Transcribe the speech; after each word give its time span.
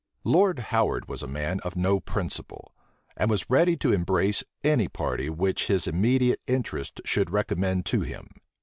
Lord 0.23 0.57
Howard 0.73 1.07
was 1.07 1.21
a 1.21 1.27
man 1.27 1.59
of 1.59 1.75
no 1.75 1.99
principle, 1.99 2.73
and 3.15 3.29
was 3.29 3.51
ready 3.51 3.77
to 3.77 3.93
embrace 3.93 4.43
any 4.63 4.87
party 4.87 5.29
which 5.29 5.67
his 5.67 5.85
immediate 5.85 6.41
interest 6.47 7.01
should 7.05 7.29
recommend 7.29 7.85
to 7.85 8.01
him. 8.01 8.27